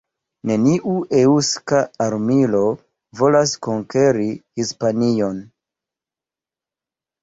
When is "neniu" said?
0.51-0.95